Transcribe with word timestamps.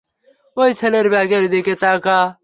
ঐ 0.57 0.63
ছেলের 0.73 1.05
ব্যাগের 1.09 1.43
দিকে 1.49 1.73
তাকা। 1.75 2.17